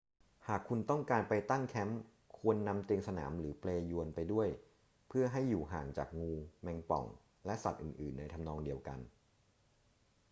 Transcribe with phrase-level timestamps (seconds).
[0.47, 2.01] หากคุณต้องการไปตั้งแคมป์
[2.37, 4.47] ควรนำเตียงสนามหรือเปลญวนไปด้วย
[5.07, 6.31] เพื่อให้อยู่ห่างจากงู
[6.61, 7.05] แมงป่อง
[7.45, 8.99] และสัตว์อื่น ๆ ในทำนองเดียวกัน